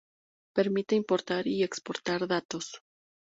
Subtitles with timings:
[0.55, 2.81] Permite importar y exportar datos.